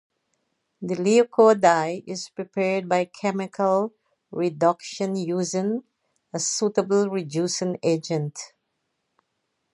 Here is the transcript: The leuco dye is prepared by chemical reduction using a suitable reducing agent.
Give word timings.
The 0.81 0.95
leuco 0.95 1.53
dye 1.53 2.01
is 2.07 2.29
prepared 2.29 2.89
by 2.89 3.05
chemical 3.05 3.93
reduction 4.31 5.15
using 5.15 5.83
a 6.33 6.39
suitable 6.39 7.07
reducing 7.07 7.77
agent. 7.83 8.39